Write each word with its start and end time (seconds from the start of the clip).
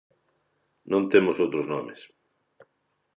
Non 0.91 1.03
temos 1.13 1.39
outros 1.43 1.65
nomes. 1.73 2.01